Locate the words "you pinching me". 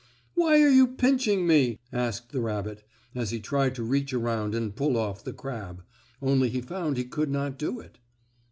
0.67-1.77